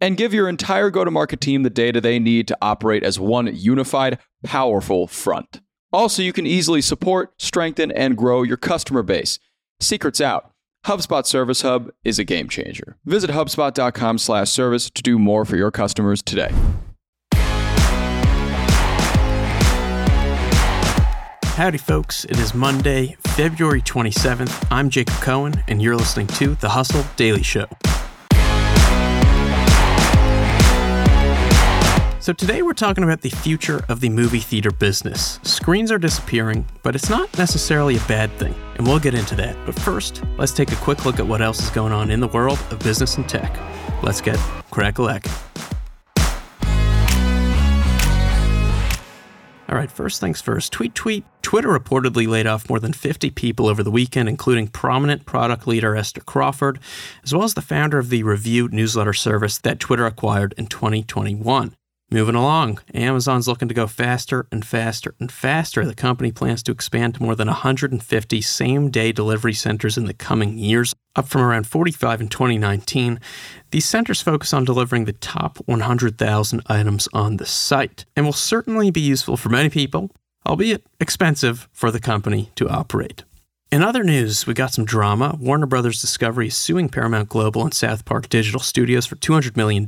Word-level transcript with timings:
And 0.00 0.16
give 0.16 0.32
your 0.32 0.48
entire 0.48 0.90
go 0.90 1.04
to 1.04 1.10
market 1.10 1.40
team 1.40 1.64
the 1.64 1.70
data 1.70 2.00
they 2.00 2.18
need 2.18 2.46
to 2.48 2.58
operate 2.62 3.02
as 3.02 3.18
one 3.18 3.54
unified, 3.54 4.18
powerful 4.44 5.06
front. 5.06 5.60
Also, 5.92 6.22
you 6.22 6.32
can 6.32 6.46
easily 6.46 6.80
support, 6.80 7.32
strengthen, 7.38 7.90
and 7.90 8.16
grow 8.16 8.42
your 8.42 8.56
customer 8.56 9.02
base. 9.02 9.38
Secrets 9.80 10.20
out. 10.20 10.52
HubSpot 10.86 11.26
Service 11.26 11.62
Hub 11.62 11.90
is 12.04 12.18
a 12.18 12.24
game 12.24 12.48
changer. 12.48 12.96
Visit 13.04 13.30
hubspot.com/service 13.30 14.90
to 14.90 15.02
do 15.02 15.18
more 15.18 15.44
for 15.44 15.56
your 15.56 15.70
customers 15.70 16.22
today. 16.22 16.52
Howdy, 21.56 21.78
folks. 21.78 22.24
It 22.26 22.38
is 22.38 22.54
Monday, 22.54 23.16
February 23.20 23.82
27th. 23.82 24.64
I'm 24.70 24.90
Jacob 24.90 25.16
Cohen, 25.16 25.64
and 25.66 25.82
you're 25.82 25.96
listening 25.96 26.28
to 26.28 26.54
The 26.54 26.68
Hustle 26.68 27.04
Daily 27.16 27.42
Show. 27.42 27.66
So, 32.28 32.34
today 32.34 32.60
we're 32.60 32.74
talking 32.74 33.04
about 33.04 33.22
the 33.22 33.30
future 33.30 33.82
of 33.88 34.00
the 34.00 34.10
movie 34.10 34.40
theater 34.40 34.70
business. 34.70 35.40
Screens 35.44 35.90
are 35.90 35.96
disappearing, 35.96 36.66
but 36.82 36.94
it's 36.94 37.08
not 37.08 37.38
necessarily 37.38 37.96
a 37.96 38.00
bad 38.00 38.30
thing, 38.32 38.54
and 38.76 38.86
we'll 38.86 38.98
get 38.98 39.14
into 39.14 39.34
that. 39.36 39.56
But 39.64 39.74
first, 39.76 40.22
let's 40.36 40.52
take 40.52 40.70
a 40.70 40.76
quick 40.76 41.06
look 41.06 41.18
at 41.18 41.26
what 41.26 41.40
else 41.40 41.58
is 41.62 41.70
going 41.70 41.94
on 41.94 42.10
in 42.10 42.20
the 42.20 42.28
world 42.28 42.58
of 42.70 42.80
business 42.80 43.16
and 43.16 43.26
tech. 43.26 43.58
Let's 44.02 44.20
get 44.20 44.36
crack 44.70 44.98
a 44.98 45.02
All 49.70 49.78
right, 49.78 49.90
first 49.90 50.20
things 50.20 50.42
first. 50.42 50.70
Tweet 50.70 50.94
tweet. 50.94 51.24
Twitter 51.40 51.70
reportedly 51.70 52.28
laid 52.28 52.46
off 52.46 52.68
more 52.68 52.78
than 52.78 52.92
50 52.92 53.30
people 53.30 53.68
over 53.68 53.82
the 53.82 53.90
weekend, 53.90 54.28
including 54.28 54.68
prominent 54.68 55.24
product 55.24 55.66
leader 55.66 55.96
Esther 55.96 56.20
Crawford, 56.20 56.78
as 57.24 57.32
well 57.32 57.44
as 57.44 57.54
the 57.54 57.62
founder 57.62 57.98
of 57.98 58.10
the 58.10 58.22
Revue 58.22 58.68
newsletter 58.68 59.14
service 59.14 59.56
that 59.56 59.80
Twitter 59.80 60.04
acquired 60.04 60.52
in 60.58 60.66
2021. 60.66 61.74
Moving 62.10 62.36
along, 62.36 62.78
Amazon's 62.94 63.46
looking 63.46 63.68
to 63.68 63.74
go 63.74 63.86
faster 63.86 64.46
and 64.50 64.64
faster 64.64 65.14
and 65.20 65.30
faster. 65.30 65.84
The 65.84 65.94
company 65.94 66.32
plans 66.32 66.62
to 66.62 66.72
expand 66.72 67.16
to 67.16 67.22
more 67.22 67.34
than 67.34 67.48
150 67.48 68.40
same 68.40 68.90
day 68.90 69.12
delivery 69.12 69.52
centers 69.52 69.98
in 69.98 70.06
the 70.06 70.14
coming 70.14 70.56
years, 70.56 70.94
up 71.16 71.28
from 71.28 71.42
around 71.42 71.66
45 71.66 72.22
in 72.22 72.28
2019. 72.28 73.20
These 73.72 73.84
centers 73.84 74.22
focus 74.22 74.54
on 74.54 74.64
delivering 74.64 75.04
the 75.04 75.12
top 75.12 75.58
100,000 75.66 76.62
items 76.66 77.08
on 77.12 77.36
the 77.36 77.44
site 77.44 78.06
and 78.16 78.24
will 78.24 78.32
certainly 78.32 78.90
be 78.90 79.02
useful 79.02 79.36
for 79.36 79.50
many 79.50 79.68
people, 79.68 80.10
albeit 80.46 80.86
expensive 80.98 81.68
for 81.72 81.90
the 81.90 82.00
company 82.00 82.50
to 82.54 82.70
operate. 82.70 83.24
In 83.70 83.82
other 83.82 84.02
news, 84.02 84.46
we 84.46 84.54
got 84.54 84.72
some 84.72 84.86
drama. 84.86 85.36
Warner 85.38 85.66
Brothers 85.66 86.00
Discovery 86.00 86.48
is 86.48 86.56
suing 86.56 86.88
Paramount 86.88 87.28
Global 87.28 87.64
and 87.64 87.74
South 87.74 88.06
Park 88.06 88.30
Digital 88.30 88.60
Studios 88.60 89.04
for 89.04 89.16
$200 89.16 89.58
million, 89.58 89.84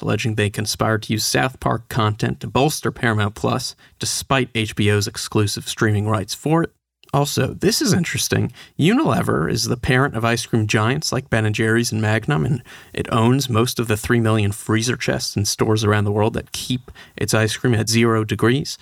alleging 0.00 0.36
they 0.36 0.48
conspired 0.48 1.02
to 1.02 1.14
use 1.14 1.24
South 1.24 1.58
Park 1.58 1.88
content 1.88 2.38
to 2.40 2.46
bolster 2.46 2.92
Paramount 2.92 3.34
Plus, 3.34 3.74
despite 3.98 4.52
HBO's 4.52 5.08
exclusive 5.08 5.68
streaming 5.68 6.08
rights 6.08 6.32
for 6.32 6.62
it. 6.62 6.72
Also, 7.14 7.54
this 7.54 7.80
is 7.80 7.92
interesting. 7.92 8.52
Unilever 8.76 9.48
is 9.48 9.66
the 9.66 9.76
parent 9.76 10.16
of 10.16 10.24
ice 10.24 10.46
cream 10.46 10.66
giants 10.66 11.12
like 11.12 11.30
Ben 11.30 11.50
& 11.52 11.54
Jerry's 11.54 11.92
and 11.92 12.02
Magnum, 12.02 12.44
and 12.44 12.60
it 12.92 13.06
owns 13.12 13.48
most 13.48 13.78
of 13.78 13.86
the 13.86 13.96
3 13.96 14.18
million 14.18 14.50
freezer 14.50 14.96
chests 14.96 15.36
in 15.36 15.44
stores 15.44 15.84
around 15.84 16.06
the 16.06 16.10
world 16.10 16.34
that 16.34 16.50
keep 16.50 16.90
its 17.16 17.32
ice 17.32 17.56
cream 17.56 17.72
at 17.74 17.88
zero 17.88 18.24
degrees. 18.24 18.76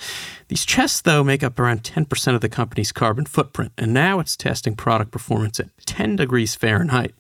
These 0.49 0.65
chests, 0.65 1.03
though, 1.03 1.23
make 1.23 1.43
up 1.43 1.61
around 1.61 1.83
10% 1.83 2.35
of 2.35 2.41
the 2.41 2.49
company's 2.49 2.91
carbon 2.91 3.27
footprint, 3.27 3.73
and 3.77 3.93
now 3.93 4.19
it's 4.19 4.35
testing 4.35 4.77
product 4.77 5.11
performance 5.11 5.61
at 5.61 5.69
10 5.85 6.17
degrees 6.17 6.55
Fahrenheit, 6.55 7.13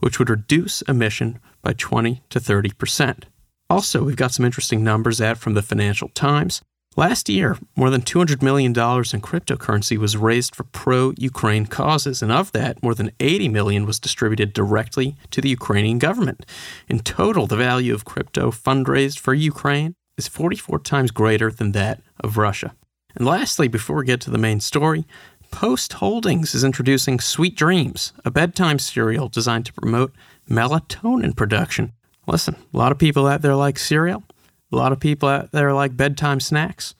which 0.00 0.18
would 0.18 0.28
reduce 0.28 0.82
emission 0.82 1.38
by 1.62 1.72
20 1.72 2.20
to 2.28 2.38
30%. 2.38 3.22
Also, 3.70 4.04
we've 4.04 4.16
got 4.16 4.32
some 4.32 4.44
interesting 4.44 4.84
numbers 4.84 5.18
out 5.18 5.38
from 5.38 5.54
the 5.54 5.62
Financial 5.62 6.10
Times. 6.10 6.60
Last 6.98 7.28
year, 7.28 7.56
more 7.76 7.90
than 7.90 8.00
$200 8.02 8.42
million 8.42 8.72
in 8.72 8.74
cryptocurrency 8.74 9.96
was 9.96 10.16
raised 10.16 10.56
for 10.56 10.64
pro 10.64 11.12
Ukraine 11.16 11.64
causes, 11.66 12.22
and 12.22 12.32
of 12.32 12.50
that, 12.50 12.82
more 12.82 12.92
than 12.92 13.12
80 13.20 13.50
million 13.50 13.86
was 13.86 14.00
distributed 14.00 14.52
directly 14.52 15.14
to 15.30 15.40
the 15.40 15.48
Ukrainian 15.48 16.00
government. 16.00 16.44
In 16.88 16.98
total, 16.98 17.46
the 17.46 17.54
value 17.54 17.94
of 17.94 18.04
crypto 18.04 18.50
fundraised 18.50 19.20
for 19.20 19.32
Ukraine 19.32 19.94
is 20.16 20.26
44 20.26 20.80
times 20.80 21.12
greater 21.12 21.52
than 21.52 21.70
that 21.70 22.02
of 22.18 22.36
Russia. 22.36 22.74
And 23.14 23.24
lastly, 23.24 23.68
before 23.68 23.98
we 23.98 24.04
get 24.04 24.20
to 24.22 24.32
the 24.32 24.36
main 24.36 24.58
story, 24.58 25.06
Post 25.52 25.92
Holdings 25.92 26.52
is 26.52 26.64
introducing 26.64 27.20
Sweet 27.20 27.54
Dreams, 27.54 28.12
a 28.24 28.32
bedtime 28.32 28.80
cereal 28.80 29.28
designed 29.28 29.66
to 29.66 29.72
promote 29.72 30.16
melatonin 30.50 31.36
production. 31.36 31.92
Listen, 32.26 32.56
a 32.74 32.76
lot 32.76 32.90
of 32.90 32.98
people 32.98 33.28
out 33.28 33.42
there 33.42 33.54
like 33.54 33.78
cereal. 33.78 34.24
A 34.70 34.76
lot 34.76 34.92
of 34.92 35.00
people 35.00 35.28
out 35.28 35.52
there 35.52 35.72
like 35.72 35.96
bedtime 35.96 36.40
snacks. 36.40 36.94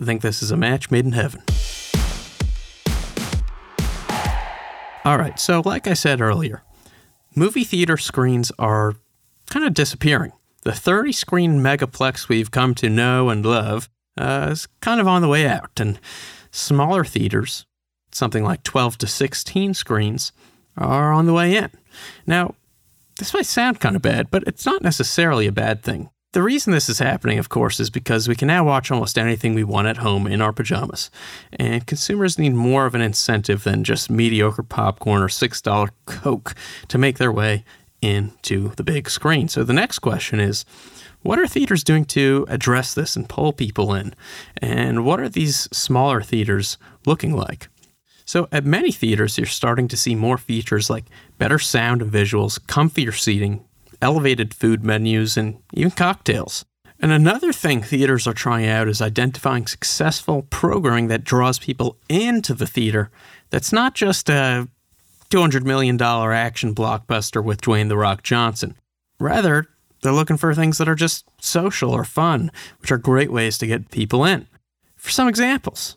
I 0.00 0.04
think 0.04 0.20
this 0.20 0.42
is 0.42 0.50
a 0.50 0.56
match 0.56 0.90
made 0.90 1.06
in 1.06 1.12
heaven. 1.12 1.42
All 5.04 5.16
right, 5.16 5.38
so 5.38 5.62
like 5.64 5.86
I 5.86 5.94
said 5.94 6.20
earlier, 6.20 6.62
movie 7.34 7.64
theater 7.64 7.96
screens 7.96 8.50
are 8.58 8.96
kind 9.48 9.64
of 9.64 9.72
disappearing. 9.72 10.32
The 10.64 10.72
30 10.72 11.12
screen 11.12 11.60
megaplex 11.60 12.28
we've 12.28 12.50
come 12.50 12.74
to 12.74 12.90
know 12.90 13.30
and 13.30 13.46
love 13.46 13.88
uh, 14.18 14.48
is 14.50 14.66
kind 14.80 15.00
of 15.00 15.06
on 15.06 15.22
the 15.22 15.28
way 15.28 15.46
out, 15.46 15.78
and 15.78 16.00
smaller 16.50 17.04
theaters, 17.04 17.66
something 18.10 18.42
like 18.42 18.64
12 18.64 18.98
to 18.98 19.06
16 19.06 19.74
screens, 19.74 20.32
are 20.76 21.12
on 21.12 21.26
the 21.26 21.32
way 21.32 21.56
in. 21.56 21.70
Now, 22.26 22.56
this 23.18 23.32
might 23.32 23.46
sound 23.46 23.78
kind 23.78 23.94
of 23.94 24.02
bad, 24.02 24.30
but 24.30 24.42
it's 24.46 24.66
not 24.66 24.82
necessarily 24.82 25.46
a 25.46 25.52
bad 25.52 25.84
thing. 25.84 26.10
The 26.32 26.42
reason 26.42 26.72
this 26.72 26.88
is 26.88 26.98
happening, 26.98 27.38
of 27.38 27.48
course, 27.48 27.80
is 27.80 27.88
because 27.88 28.28
we 28.28 28.36
can 28.36 28.48
now 28.48 28.64
watch 28.64 28.90
almost 28.90 29.16
anything 29.16 29.54
we 29.54 29.64
want 29.64 29.88
at 29.88 29.98
home 29.98 30.26
in 30.26 30.42
our 30.42 30.52
pajamas. 30.52 31.10
And 31.52 31.86
consumers 31.86 32.38
need 32.38 32.52
more 32.52 32.84
of 32.84 32.94
an 32.94 33.00
incentive 33.00 33.64
than 33.64 33.84
just 33.84 34.10
mediocre 34.10 34.62
popcorn 34.62 35.22
or 35.22 35.28
$6 35.28 35.90
Coke 36.04 36.54
to 36.88 36.98
make 36.98 37.16
their 37.16 37.32
way 37.32 37.64
into 38.02 38.68
the 38.76 38.84
big 38.84 39.08
screen. 39.08 39.48
So 39.48 39.64
the 39.64 39.72
next 39.72 40.00
question 40.00 40.38
is 40.38 40.66
what 41.22 41.38
are 41.38 41.46
theaters 41.46 41.82
doing 41.82 42.04
to 42.06 42.46
address 42.48 42.94
this 42.94 43.16
and 43.16 43.28
pull 43.28 43.52
people 43.52 43.94
in? 43.94 44.14
And 44.58 45.04
what 45.04 45.20
are 45.20 45.28
these 45.28 45.68
smaller 45.72 46.22
theaters 46.22 46.78
looking 47.04 47.34
like? 47.34 47.68
So, 48.24 48.48
at 48.50 48.64
many 48.64 48.90
theaters, 48.90 49.38
you're 49.38 49.46
starting 49.46 49.86
to 49.88 49.96
see 49.96 50.16
more 50.16 50.36
features 50.36 50.90
like 50.90 51.04
better 51.38 51.60
sound 51.60 52.02
and 52.02 52.10
visuals, 52.10 52.58
comfier 52.58 53.16
seating, 53.16 53.64
elevated 54.00 54.54
food 54.54 54.84
menus, 54.84 55.36
and 55.36 55.62
even 55.72 55.90
cocktails. 55.90 56.64
And 56.98 57.12
another 57.12 57.52
thing 57.52 57.82
theaters 57.82 58.26
are 58.26 58.32
trying 58.32 58.66
out 58.66 58.88
is 58.88 59.02
identifying 59.02 59.66
successful 59.66 60.46
programming 60.48 61.08
that 61.08 61.24
draws 61.24 61.58
people 61.58 61.96
into 62.08 62.54
the 62.54 62.66
theater 62.66 63.10
that's 63.50 63.72
not 63.72 63.94
just 63.94 64.30
a 64.30 64.68
$200 65.30 65.64
million 65.64 66.00
action 66.00 66.74
blockbuster 66.74 67.44
with 67.44 67.60
Dwayne 67.60 67.88
The 67.88 67.96
Rock 67.96 68.22
Johnson. 68.22 68.76
Rather, 69.18 69.66
they're 70.02 70.12
looking 70.12 70.36
for 70.36 70.54
things 70.54 70.78
that 70.78 70.88
are 70.88 70.94
just 70.94 71.26
social 71.40 71.90
or 71.90 72.04
fun, 72.04 72.50
which 72.80 72.92
are 72.92 72.98
great 72.98 73.32
ways 73.32 73.58
to 73.58 73.66
get 73.66 73.90
people 73.90 74.24
in. 74.24 74.46
For 74.96 75.10
some 75.10 75.28
examples, 75.28 75.96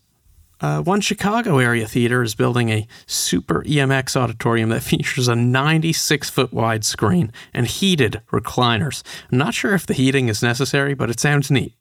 uh, 0.62 0.82
one 0.82 1.02
Chicago 1.02 1.58
area 1.58 1.88
theater 1.88 2.22
is 2.22 2.36
building 2.36 2.70
a 2.70 2.88
super 3.06 3.64
EMX 3.64 4.16
auditorium 4.16 4.70
that 4.70 4.84
features 4.84 5.28
a 5.28 5.36
96 5.36 6.30
foot 6.30 6.54
wide 6.54 6.84
screen 6.84 7.32
and 7.54 7.68
heated 7.68 8.22
recliners. 8.32 9.04
I'm 9.32 9.38
not 9.38 9.54
sure 9.54 9.74
if 9.74 9.86
the 9.86 9.94
heating 9.94 10.28
is 10.28 10.44
necessary, 10.44 10.94
but 10.94 11.10
it 11.10 11.20
sounds 11.20 11.50
neat. 11.50 11.74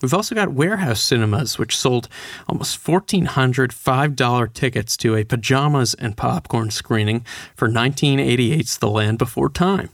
We've 0.00 0.14
also 0.14 0.34
got 0.34 0.52
warehouse 0.52 1.00
cinemas, 1.00 1.58
which 1.58 1.76
sold 1.76 2.08
almost 2.48 2.86
1,400 2.86 3.72
$5 3.72 4.54
tickets 4.54 4.96
to 4.98 5.16
a 5.16 5.24
pajamas 5.24 5.94
and 5.94 6.16
popcorn 6.16 6.70
screening 6.70 7.24
for 7.56 7.68
1988's 7.68 8.78
The 8.78 8.88
Land 8.88 9.18
Before 9.18 9.48
Time. 9.48 9.90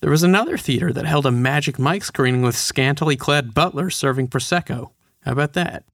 There 0.00 0.10
was 0.10 0.22
another 0.22 0.56
theater 0.56 0.92
that 0.92 1.04
held 1.04 1.26
a 1.26 1.30
Magic 1.30 1.78
Mike 1.78 2.02
screening 2.02 2.42
with 2.42 2.56
scantily 2.56 3.16
clad 3.16 3.54
butlers 3.54 3.94
serving 3.94 4.28
Prosecco. 4.28 4.90
How 5.22 5.32
about 5.32 5.52
that? 5.52 5.84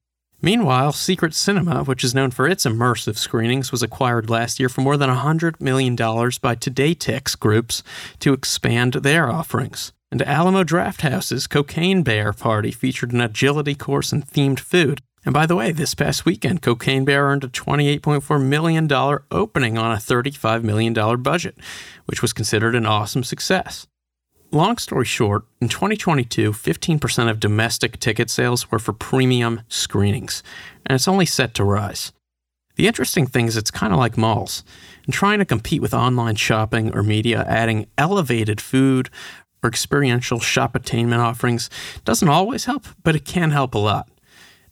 Meanwhile, 0.41 0.91
Secret 0.91 1.33
Cinema, 1.33 1.83
which 1.83 2.03
is 2.03 2.13
known 2.13 2.29
for 2.29 2.47
its 2.47 2.65
immersive 2.65 3.17
screenings, 3.17 3.71
was 3.71 3.81
acquired 3.81 4.29
last 4.29 4.59
year 4.59 4.69
for 4.69 4.81
more 4.81 4.95
than 4.95 5.09
$100 5.09 5.59
million 5.59 5.95
by 5.95 6.55
TodayTix 6.55 7.39
Groups 7.39 7.81
to 8.19 8.33
expand 8.33 8.93
their 8.93 9.31
offerings. 9.31 9.93
And 10.11 10.21
Alamo 10.21 10.63
Drafthouse's 10.63 11.47
Cocaine 11.47 12.03
Bear 12.03 12.33
party 12.33 12.71
featured 12.71 13.13
an 13.13 13.21
agility 13.21 13.73
course 13.73 14.11
and 14.11 14.27
themed 14.27 14.59
food. 14.59 15.01
And 15.25 15.33
by 15.33 15.47
the 15.47 15.55
way, 15.55 15.71
this 15.71 15.95
past 15.95 16.23
weekend, 16.23 16.61
Cocaine 16.61 17.03
Bear 17.03 17.25
earned 17.25 17.43
a 17.43 17.49
$28.4 17.49 18.41
million 18.41 18.87
opening 19.31 19.77
on 19.77 19.91
a 19.91 19.95
$35 19.95 20.63
million 20.63 20.93
budget, 21.23 21.57
which 22.05 22.21
was 22.21 22.31
considered 22.31 22.75
an 22.75 22.85
awesome 22.85 23.23
success. 23.23 23.87
Long 24.51 24.77
story 24.77 25.03
short, 25.03 25.43
in 25.59 25.67
2022, 25.67 26.53
15% 26.53 27.29
of 27.29 27.39
domestic 27.41 27.99
ticket 27.99 28.29
sales 28.29 28.71
were 28.71 28.79
for 28.79 28.93
premium 28.93 29.61
screenings, 29.67 30.41
and 30.85 30.95
it's 30.95 31.07
only 31.07 31.25
set 31.25 31.53
to 31.55 31.65
rise. 31.65 32.13
The 32.77 32.87
interesting 32.87 33.27
thing 33.27 33.47
is, 33.47 33.57
it's 33.57 33.71
kind 33.71 33.91
of 33.91 33.99
like 33.99 34.17
malls. 34.17 34.63
In 35.05 35.11
trying 35.11 35.39
to 35.39 35.45
compete 35.45 35.81
with 35.81 35.93
online 35.93 36.37
shopping 36.37 36.95
or 36.95 37.03
media, 37.03 37.43
adding 37.45 37.87
elevated 37.97 38.61
food 38.61 39.09
or 39.61 39.67
experiential 39.67 40.39
shoppertainment 40.39 41.19
offerings 41.19 41.69
doesn't 42.05 42.29
always 42.29 42.65
help, 42.65 42.85
but 43.03 43.17
it 43.17 43.25
can 43.25 43.51
help 43.51 43.75
a 43.75 43.79
lot. 43.79 44.09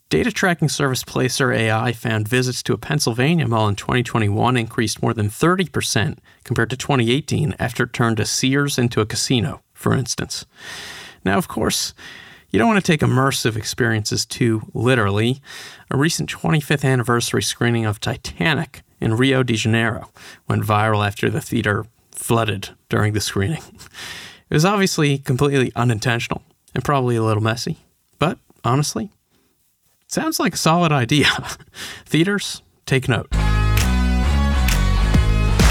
Data 0.08 0.30
tracking 0.32 0.68
service 0.68 1.02
Placer 1.02 1.52
AI 1.52 1.92
found 1.92 2.28
visits 2.28 2.62
to 2.62 2.72
a 2.72 2.78
Pennsylvania 2.78 3.46
mall 3.46 3.68
in 3.68 3.74
2021 3.74 4.56
increased 4.56 5.02
more 5.02 5.12
than 5.12 5.28
30% 5.28 6.18
compared 6.44 6.70
to 6.70 6.76
2018 6.76 7.56
after 7.58 7.82
it 7.82 7.92
turned 7.92 8.20
a 8.20 8.24
Sears 8.24 8.78
into 8.78 9.00
a 9.00 9.06
casino, 9.06 9.62
for 9.86 9.94
instance. 9.94 10.44
Now, 11.24 11.38
of 11.38 11.46
course, 11.46 11.94
you 12.50 12.58
don't 12.58 12.66
want 12.66 12.84
to 12.84 12.92
take 12.92 13.02
immersive 13.02 13.54
experiences 13.54 14.26
too 14.26 14.62
literally. 14.74 15.40
A 15.92 15.96
recent 15.96 16.28
25th 16.28 16.84
anniversary 16.84 17.40
screening 17.40 17.84
of 17.84 18.00
Titanic 18.00 18.82
in 19.00 19.16
Rio 19.16 19.44
de 19.44 19.54
Janeiro 19.54 20.10
went 20.48 20.64
viral 20.64 21.06
after 21.06 21.30
the 21.30 21.40
theater 21.40 21.86
flooded 22.10 22.70
during 22.88 23.12
the 23.12 23.20
screening. 23.20 23.62
It 24.50 24.54
was 24.54 24.64
obviously 24.64 25.18
completely 25.18 25.70
unintentional 25.76 26.42
and 26.74 26.82
probably 26.82 27.14
a 27.14 27.22
little 27.22 27.42
messy, 27.42 27.78
but 28.18 28.40
honestly, 28.64 29.10
Sounds 30.08 30.40
like 30.40 30.54
a 30.54 30.56
solid 30.56 30.90
idea. 30.90 31.26
Theaters, 32.06 32.62
take 32.86 33.08
note. 33.08 33.28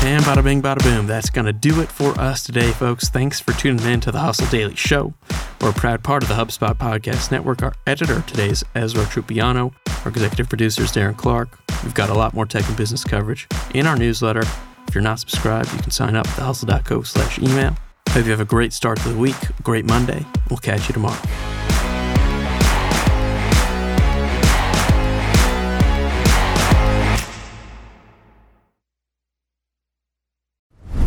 And 0.05 0.23
bada 0.23 0.43
bing, 0.43 0.61
bada 0.61 0.83
boom. 0.83 1.07
That's 1.07 1.31
going 1.31 1.45
to 1.45 1.53
do 1.53 1.81
it 1.81 1.89
for 1.89 2.11
us 2.19 2.43
today, 2.43 2.69
folks. 2.69 3.09
Thanks 3.09 3.39
for 3.39 3.53
tuning 3.53 3.83
in 3.87 4.01
to 4.01 4.11
the 4.11 4.19
Hustle 4.19 4.45
Daily 4.47 4.75
Show. 4.75 5.15
We're 5.59 5.71
a 5.71 5.73
proud 5.73 6.03
part 6.03 6.21
of 6.21 6.29
the 6.29 6.35
HubSpot 6.35 6.75
Podcast 6.75 7.31
Network. 7.31 7.63
Our 7.63 7.73
editor 7.87 8.21
today 8.21 8.49
is 8.49 8.63
Ezra 8.75 9.03
Trupiano. 9.05 9.73
Our 10.05 10.09
executive 10.09 10.47
producer 10.47 10.83
is 10.83 10.91
Darren 10.91 11.17
Clarke. 11.17 11.57
We've 11.83 11.95
got 11.95 12.11
a 12.11 12.13
lot 12.13 12.35
more 12.35 12.45
tech 12.45 12.67
and 12.67 12.77
business 12.77 13.03
coverage 13.03 13.47
in 13.73 13.87
our 13.87 13.97
newsletter. 13.97 14.43
If 14.87 14.93
you're 14.93 15.01
not 15.01 15.19
subscribed, 15.19 15.73
you 15.73 15.79
can 15.79 15.89
sign 15.89 16.15
up 16.15 16.27
at 16.27 16.37
thehustle.co 16.37 17.01
slash 17.01 17.39
email. 17.39 17.75
Hope 18.09 18.25
you 18.25 18.31
have 18.31 18.39
a 18.39 18.45
great 18.45 18.73
start 18.73 18.99
to 18.99 19.09
the 19.09 19.17
week, 19.17 19.35
great 19.63 19.85
Monday. 19.85 20.23
We'll 20.51 20.57
catch 20.57 20.87
you 20.87 20.93
tomorrow. 20.93 21.19